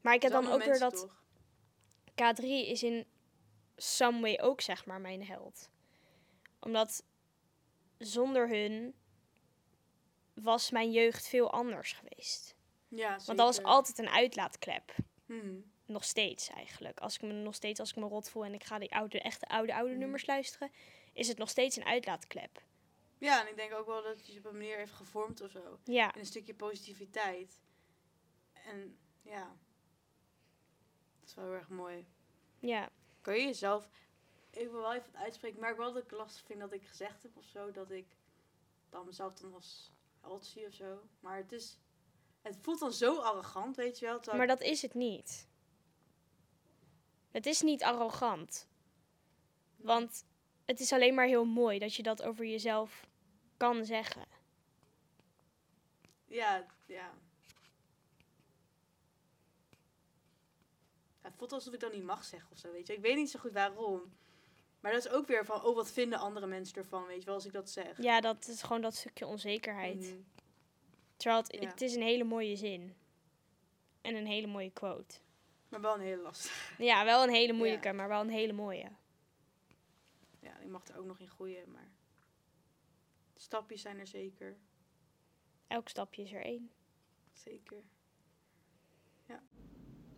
[0.00, 1.22] Maar ik heb dan ook weer dat mensen, toch?
[2.40, 3.06] K3 is in
[3.76, 5.70] some way ook zeg maar mijn held.
[6.60, 7.04] Omdat
[7.98, 8.94] zonder hun
[10.34, 12.56] was mijn jeugd veel anders geweest.
[12.88, 14.94] Ja, Want dat was altijd een uitlaatklep.
[15.26, 15.71] Hmm.
[15.92, 17.00] Nog steeds eigenlijk.
[17.00, 19.20] Als ik me nog steeds als ik me rot voel en ik ga die oude,
[19.20, 19.98] echte oude, oude Mhm.
[20.00, 20.70] nummers luisteren,
[21.12, 22.62] is het nog steeds een uitlaatklep.
[23.18, 25.50] Ja, en ik denk ook wel dat het je op een manier heeft gevormd of
[25.50, 25.78] zo.
[25.84, 27.60] Ja, En een stukje positiviteit.
[28.52, 29.56] En ja,
[31.20, 32.06] dat is wel heel erg mooi.
[32.58, 32.88] ja.
[33.20, 33.88] Kan je jezelf,
[34.50, 36.82] ik wil wel even het uitspreken, maar ik wel dat ik lastig vind dat ik
[36.86, 38.06] gezegd heb of zo, dat ik
[38.90, 41.02] dan mezelf dan als held zie of zo.
[41.20, 41.78] Maar het is,
[42.42, 44.36] het voelt dan zo arrogant, weet je wel.
[44.36, 45.48] Maar dat is het niet.
[47.32, 48.66] Het is niet arrogant.
[49.76, 50.24] Want
[50.64, 53.06] het is alleen maar heel mooi dat je dat over jezelf
[53.56, 54.24] kan zeggen.
[56.26, 57.12] Ja, ja.
[61.20, 62.92] Het voelt alsof ik dan niet mag zeggen of zo, weet je.
[62.92, 64.12] Ik weet niet zo goed waarom.
[64.80, 67.34] Maar dat is ook weer van, oh, wat vinden andere mensen ervan, weet je wel,
[67.34, 68.02] als ik dat zeg.
[68.02, 70.00] Ja, dat is gewoon dat stukje onzekerheid.
[70.00, 70.20] Mhm.
[71.16, 71.68] Terwijl het, Ja.
[71.68, 72.96] het is een hele mooie zin.
[74.00, 75.14] En een hele mooie quote.
[75.72, 76.74] Maar wel een hele lastig.
[76.78, 78.88] Ja, wel een hele moeilijke, maar wel een hele mooie.
[80.40, 81.90] Ja, ik mag er ook nog in groeien, maar...
[83.36, 84.56] Stapjes zijn er zeker.
[85.66, 86.70] Elk stapje is er één.
[87.32, 87.82] Zeker.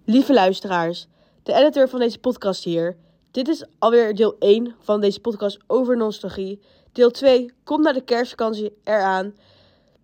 [0.04, 1.06] Lieve luisteraars,
[1.42, 2.96] de editor van deze podcast hier.
[3.30, 6.60] Dit is alweer deel 1 van deze podcast over nostalgie.
[6.92, 9.34] Deel 2 komt na de kerstvakantie eraan.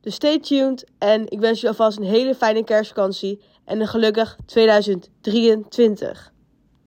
[0.00, 6.32] Dus stay tuned en ik wens jullie alvast een hele fijne kerstvakantie en gelukkig 2023.